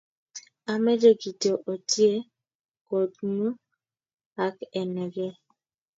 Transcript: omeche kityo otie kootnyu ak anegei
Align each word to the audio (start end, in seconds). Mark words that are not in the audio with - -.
omeche 0.71 1.11
kityo 1.21 1.53
otie 1.73 2.13
kootnyu 2.87 3.49
ak 4.45 4.55
anegei 4.79 5.35